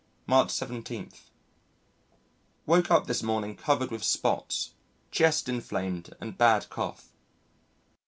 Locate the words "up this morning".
2.89-3.55